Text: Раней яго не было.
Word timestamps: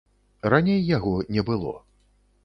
Раней 0.53 0.79
яго 0.95 1.11
не 1.35 1.43
было. 1.49 1.73